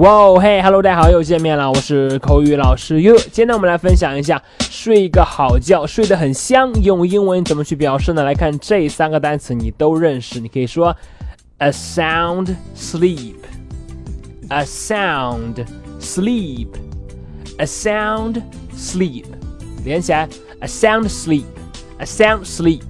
[0.00, 3.18] 哇哦嘿，Hello，大家好，又见面了，我是口语老师 You。
[3.18, 8.22] 今天，我们来分享一下睡一个好觉，睡得很香，用英文怎么去表示呢？
[8.24, 10.96] 来看这三个单词，你都认识，你可以说
[11.58, 15.66] a sound sleep，a sound
[16.00, 18.40] sleep，a sound
[18.74, 19.26] sleep，
[19.84, 20.26] 连起来
[20.60, 22.80] ，a sound sleep，a sound sleep。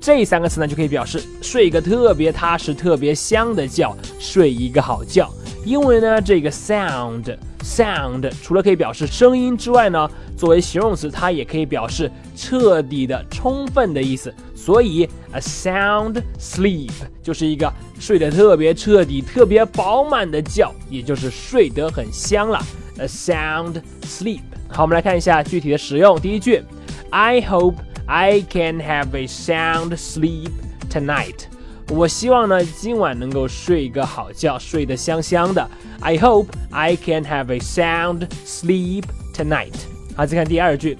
[0.00, 5.30] 这三个词呢，就可以表示睡一个特别踏实、特别香的觉，睡一个好觉。
[5.64, 14.32] 因为呢，这个 sound sound 除了可以表示声音之外呢，作为形容词，它也可以表示彻底的、充分的意思。
[14.54, 16.90] 所以 a sound sleep
[17.22, 22.60] 就是一个睡得特别彻底、特别饱满的觉，也就是睡得很香了。
[22.98, 24.40] a sound sleep。
[24.68, 26.20] 好，我们来看一下具体的使用。
[26.20, 26.62] 第一句
[27.10, 30.50] ，I hope I can have a sound sleep
[30.90, 31.46] tonight。
[31.89, 35.69] 我希望呢，今晚能够睡一个好觉，睡得香香的。
[35.99, 39.03] I hope I can have a sound sleep
[39.35, 39.73] tonight。
[40.15, 40.97] 好，再看第二句，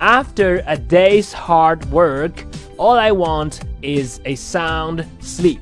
[0.00, 2.32] After a day's hard work,
[2.76, 5.60] all I want is a sound sleep。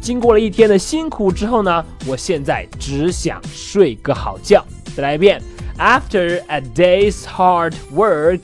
[0.00, 4.64] 经过了一天的辛苦之后呢，我现在只想睡个好觉。
[4.96, 5.40] 再来一遍，
[5.78, 8.40] After a day's hard work,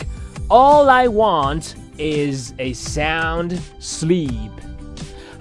[0.48, 4.50] all I want is a sound sleep。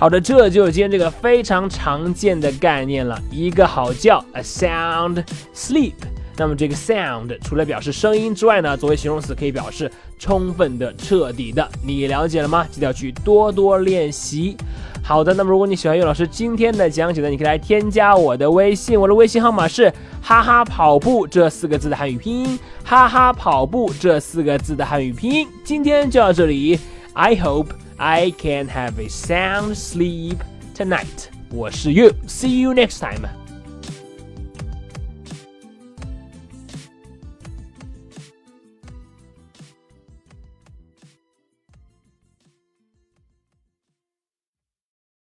[0.01, 5.23] 好的，这就是今天这个非常常见的概念了，一个好觉，a sound
[5.55, 5.93] sleep。
[6.39, 11.71] 那么这个 sound 除了表示声音之外呢，作为形容词可以表示充分的、彻底的。
[11.85, 12.67] 你了解了吗？
[12.71, 14.57] 记得要去多多练习。
[15.03, 19.93] 好的，那么如果你喜欢岳老师今天的讲解呢，你可以来添加我的微信，我的微信号码是
[20.23, 25.47] 哈哈跑步这四个字的汉语拼音，哈哈跑步这四个字的汉语拼音。
[25.63, 26.81] 今天就到这里
[27.13, 27.67] ，I hope。
[28.03, 30.39] I can have a sound sleep
[30.73, 31.29] tonight.
[31.51, 32.13] 我是 You.
[32.27, 33.29] See you next time.